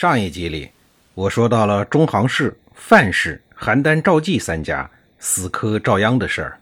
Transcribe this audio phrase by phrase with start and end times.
[0.00, 0.70] 上一集里，
[1.12, 4.88] 我说到了中行氏、范氏、邯郸赵纪三家
[5.18, 6.60] 死磕赵鞅的事儿。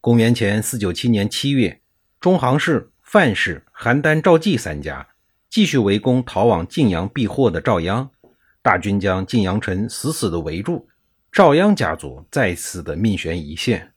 [0.00, 1.80] 公元前四九七年七月，
[2.20, 5.04] 中行氏、范氏、邯郸赵纪三家
[5.50, 8.08] 继续围攻逃往晋阳避祸的赵鞅，
[8.62, 10.86] 大军将晋阳城死死地围住，
[11.32, 13.94] 赵鞅家族再次的命悬一线。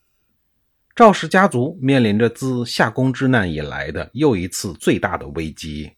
[0.95, 5.91] 赵氏家族面临着自夏宫之难以来的又一次最大的危机。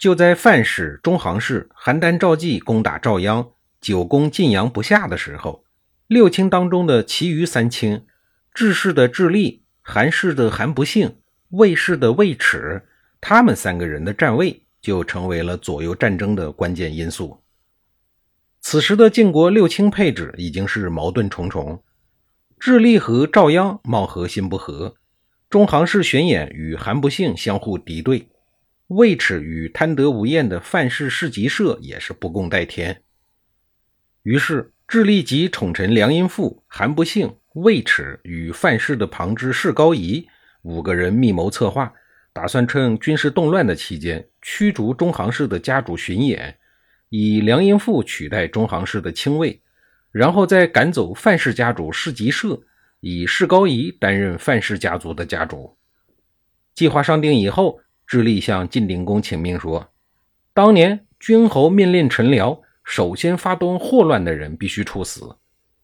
[0.00, 3.50] 就在范氏、中行氏、邯郸赵纪攻打赵鞅、
[3.82, 5.62] 久攻晋阳不下的时候，
[6.06, 8.06] 六卿当中的其余三卿，
[8.54, 11.16] 智氏的智利、韩氏的韩不幸、
[11.50, 12.82] 魏氏的魏齿，
[13.20, 17.42] 他们三个人的站位就成为了左右战争的关键因素。
[18.62, 21.82] 此时的晋国六卿配置已经是矛盾重重，
[22.58, 24.94] 智利和赵鞅貌合心不合，
[25.50, 28.26] 中行氏玄衍与韩不幸相互敌对。
[28.90, 33.04] 魏齿与贪得无厌的范氏市集社也是不共戴天。
[34.24, 40.26] 于是，智利及宠臣梁荫富、韩不幸、魏齿与范氏的旁支士高仪
[40.62, 41.92] 五个人密谋策划，
[42.32, 46.58] 打算趁军事动乱的期间驱逐中行氏的家主巡演，
[47.10, 49.62] 以梁荫富取代中行氏的亲卫，
[50.10, 52.60] 然后再赶走范氏家主世集社，
[52.98, 55.76] 以士高仪担任范氏家族的家主。
[56.74, 57.80] 计划商定以后。
[58.10, 59.92] 智利向晋定公请命说
[60.52, 65.36] ：“当年君侯命令臣僚，首先发动祸乱的人必须处死。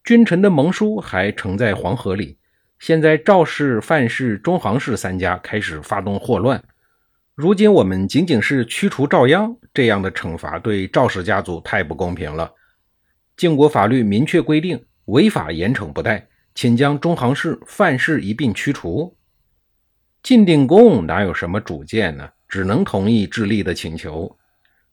[0.03, 2.37] 君臣的盟书还呈在黄河里。
[2.79, 6.61] 现在赵氏、范氏、中行氏三家开始发动祸乱。
[7.33, 12.51] 如今我们仅仅是驱除赵鞅，这样的惩罚对赵氏家族太不公平了。
[13.37, 19.15] 晋国法律明确规定，违法严惩不贷，请将中行氏、范氏一并驱除。”
[20.27, 22.29] 晋定公哪有什么主见呢？
[22.49, 24.37] 只能同意智利的请求。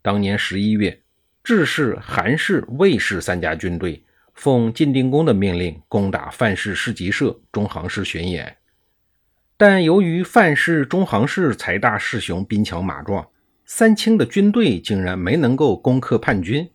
[0.00, 1.02] 当年十一月，
[1.42, 8.58] 智氏、韩氏、魏氏三家军队奉晋定公的命令攻打范氏市集社、中行氏巡演。
[9.56, 13.28] 但由于范氏、中行氏财大势雄、兵强马壮，
[13.66, 16.70] 三清的军队竟然没能够攻克叛军。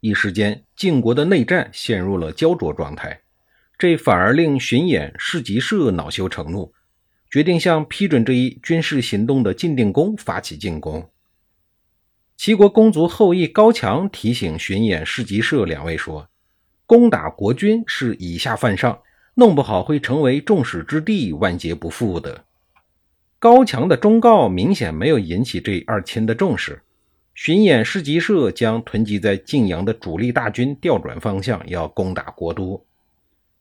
[0.00, 3.20] 一时间，晋国的内战陷入了焦灼状态，
[3.78, 6.73] 这反而令巡演、市集社恼羞成怒。
[7.34, 11.10] 决定向批准这一军事行动的晋定公发起进攻。
[12.36, 16.28] 齐国公族后裔高强提醒巡演市集社两位说
[16.86, 19.00] ：“攻打国君是以下犯上，
[19.34, 22.44] 弄不好会成为众矢之的，万劫不复的。”
[23.40, 26.82] 高强的忠告明显没有引起这二亲的重视。
[27.34, 32.86] 巡演市集社将囤积在晋阳的主力大军调转方向，要攻打国都。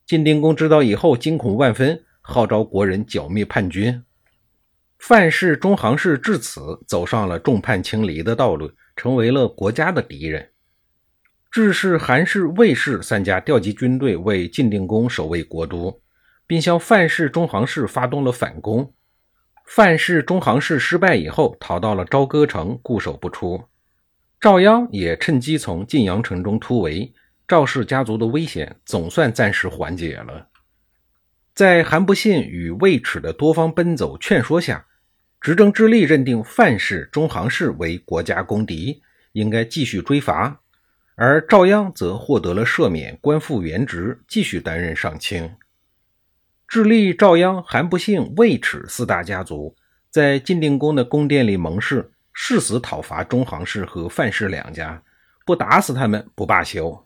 [0.05, 2.03] 晋定公知道以后，惊恐万分。
[2.25, 4.01] 号召国人剿灭叛军，
[4.97, 10.49] 范氏、中行氏至此走上了众叛亲离的道路，成为了国家的敌人。
[11.51, 16.01] 智氏、韩氏、魏氏三家调集军队为晋定公守卫国都，
[16.47, 18.93] 并向范氏、中行氏发动了反攻。
[19.65, 23.61] 范氏、中行氏失败以后，逃到了朝歌城，固守不出。
[24.39, 27.13] 赵鞅也趁机从晋阳城中突围，
[27.45, 30.47] 赵氏家族的危险总算暂时缓解了。
[31.53, 34.87] 在韩不信与魏齿的多方奔走劝说下，
[35.39, 39.03] 执政智利认定范氏、中行氏为国家公敌，
[39.33, 40.57] 应该继续追罚；
[41.15, 45.51] 而赵鞅则获得了赦免，官复原职，继续担任上卿。
[46.67, 49.75] 智利、赵鞅、韩不信、魏齿四大家族
[50.09, 55.03] 在晋定公的宫殿里盟誓，誓死讨伐中行氏和范氏两家，
[55.45, 57.05] 不打死他们不罢休。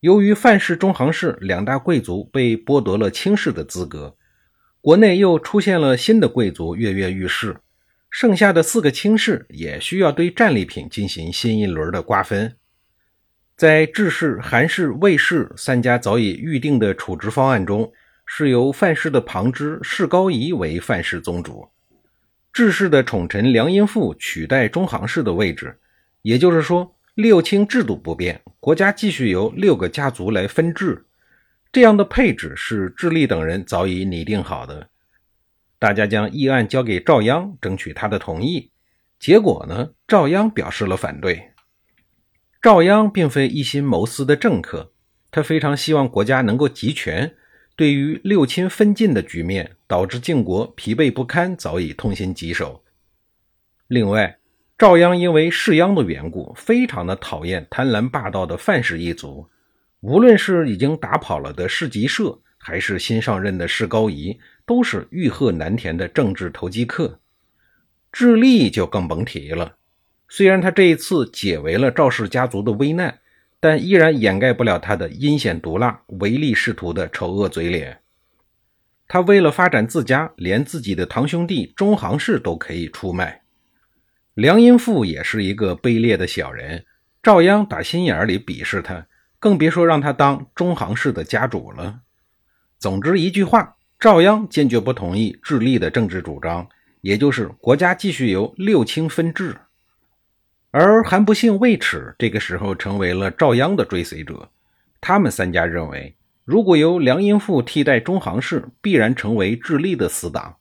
[0.00, 4.16] 由于范氏、中行氏两大贵族被剥夺了卿士的资格，
[4.80, 7.58] 国内又出现了新的贵族跃跃欲试，
[8.08, 12.56] 剩下的四个卿士也需要对战利品进行新一轮的瓜分。
[13.56, 17.92] 在智氏、韩氏、魏氏三家早已预定的处置方案中，
[18.24, 21.68] 是由范氏的旁支士高仪为范氏宗主，
[22.54, 25.78] 智氏的宠臣梁荫父取代中行氏的位置，
[26.22, 26.96] 也就是说。
[27.16, 31.06] 六卿制度不变，国家继续由六个家族来分治，
[31.72, 34.90] 这样的配置是智利等人早已拟定好的。
[35.78, 38.70] 大家将议案交给赵鞅，争取他的同意。
[39.18, 41.52] 结果呢，赵鞅表示了反对。
[42.60, 44.92] 赵鞅并非一心谋私的政客，
[45.30, 47.34] 他非常希望国家能够集权。
[47.74, 52.84] 对于六亲分晋的局面，导致晋国疲惫不堪，早已痛心疾首。
[53.88, 54.36] 另外，
[54.80, 59.46] 赵鞅因为世鞅的缘故，非常的讨厌贪婪霸道的范氏一族。
[60.00, 67.20] 无论是已经打跑了的士吉社，还是新上任的士高仪，都是欲壑难填的政治投机客。
[68.10, 69.76] 智利就更甭提了。
[70.30, 73.18] 虽然他这一次解围了赵氏家族的危难。
[73.62, 77.98] 但依然掩盖不了他的阴险毒辣、唯利是图的丑恶嘴脸。
[79.06, 83.39] 他为了发展自家，连自己的堂兄弟中行氏都可以出卖。
[84.40, 86.86] 梁荫父也是一个卑劣的小人，
[87.22, 89.06] 赵鞅打心眼里鄙视他，
[89.38, 92.00] 更别说让他当中行氏的家主了。
[92.78, 96.66] 总之一句话，赵鞅坚决不同意智利的政治主张，
[97.02, 99.54] 也就是国家继续由六卿分治。
[100.70, 104.48] 而韩不幸、魏齿这个时候成为了赵鞅的追随者。
[105.02, 106.16] 他们三家认为，
[106.46, 110.56] 如果由梁荫父替代中行氏，必然成为智利的死党。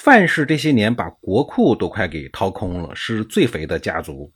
[0.00, 4.32] 范氏这些年把国库都快给掏空了，是最肥的家族。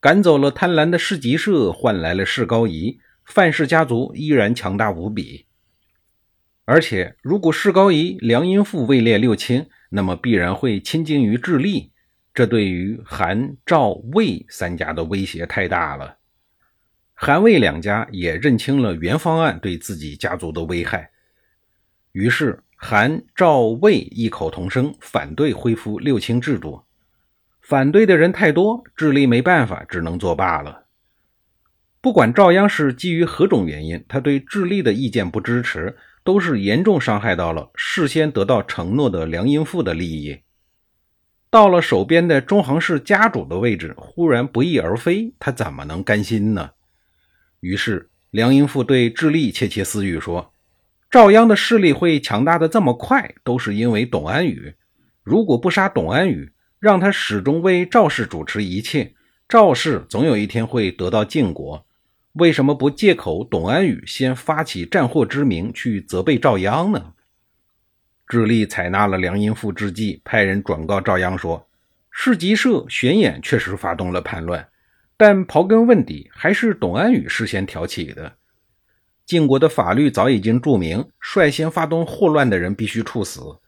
[0.00, 5.46] 赶走了贪婪的世吉社，换来了世高仪，范氏家族依然强大无比。
[6.64, 11.92] 而且，如果世高仪、梁荫富位列六卿，那么必然会亲近于智利。
[12.34, 16.18] 这对于韩、赵、魏三家的威胁太大了。
[17.14, 21.12] 韩魏两家也认清了原方案对自己家族的危害，
[22.10, 26.84] 于是韩、赵、魏异口同声反对恢复六卿制度。
[27.60, 30.84] 反对的人太多，智利没办法，只能作罢了。
[32.00, 40.38] 不管赵鞅是基于何种原因，他对智利的意见不支持，都是严重伤害到了事先得到承诺的梁荫富的利益。
[41.50, 46.70] 到了手边的中行氏家主的位置，忽然不翼而飞，他怎么能甘心呢？
[47.58, 50.52] 于是梁英富对智利窃窃私语说
[51.10, 54.74] ：“赵鞅的势力会强大的这么快，都是因为董安宇。
[55.22, 59.14] 如果不杀董安宇，让他始终为赵氏主持一切，
[59.48, 61.86] 赵氏总有一天会得到晋国。
[62.34, 67.12] 为什么不借口董安宇先发起战祸之名去责备赵鞅呢？”
[68.28, 71.68] 智利采纳了梁荫父之计，派人转告赵鞅说
[72.10, 74.68] ：“市集社玄衍确实发动了叛乱，
[75.16, 78.36] 但刨根问底，还是董安宇事先挑起的。
[79.26, 83.58] 晋国的法律早已经注明，率先发动祸乱的人必须处死。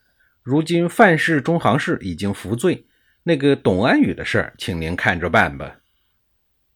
[0.44, 2.86] 如今范氏、中行氏已经服罪，
[3.24, 5.80] 那个董安宇的事儿，请您看着办吧。”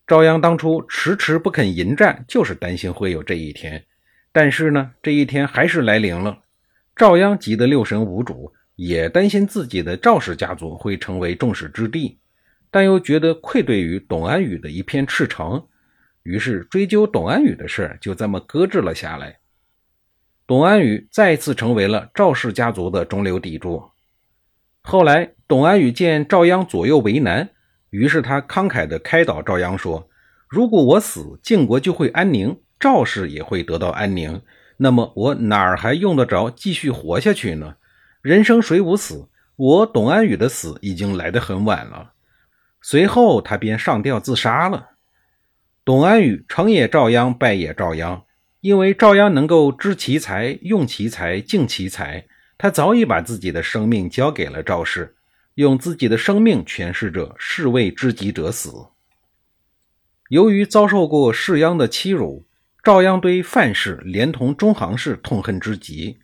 [0.05, 3.85] 赵鞅当初迟迟不肯迎战，就是担心会有这一天。
[4.33, 6.41] 但是呢，这一天还是来临了。
[6.97, 12.19] 赵鞅急得六神无主，也担心自己的赵氏家族会成为众矢之的，
[12.69, 15.65] 但又觉得愧对于董安宇的一片赤诚，
[16.23, 19.39] 于是追究董安宇的事就这么搁置了下来。
[20.47, 23.91] 董安宇再次成为了赵氏家族的中流砥柱。
[24.83, 27.49] 后来，董安宇见赵鞅左右为难，
[27.91, 30.09] 于是他慷慨地开导赵鞅说
[30.49, 34.43] ：“如果我死，晋国就会安宁，赵氏也会得到安宁。”
[34.79, 37.77] 那么我哪儿还用得着继续活下去呢？
[38.21, 39.29] 人生谁无死？
[39.55, 42.15] 我董安宇的死已经来得很晚了。
[42.81, 44.92] 随后他便上吊自杀了。
[45.85, 48.23] 董安宇成也赵鞅，败也赵鞅。
[48.61, 55.17] 因为赵鞅能够知其才、用其才、敬其才，他早已把自己的生命交给了赵氏，
[55.55, 58.71] 用自己的生命诠释着“士为知己者死”。
[60.31, 62.47] 由于遭受过士鞅的欺辱。
[62.85, 66.19] 赵鞅对范氏连同中行氏痛恨之极，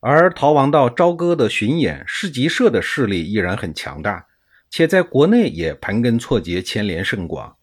[0.00, 4.26] 而逃亡到朝歌的巡演市集社的势力依然很强大，
[4.68, 7.56] 且在国内也盘根错节，牵连甚广。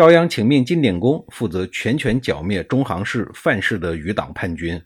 [0.00, 4.82] 赵鞅请命金典公负责全权剿灭中行氏、范氏的余党叛军，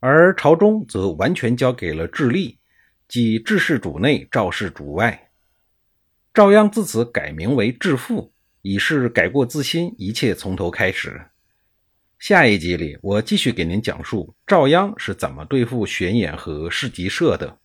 [0.00, 2.58] 而朝中则完全交给了智利，
[3.06, 5.28] 即智氏主内，赵氏主外。
[6.32, 8.32] 赵鞅自此改名为智父，
[8.62, 11.20] 以示改过自新，一切从头开始。
[12.18, 17.58] 下一集里，我继续给您讲述赵鞅是怎么对付玄衍和市集社的。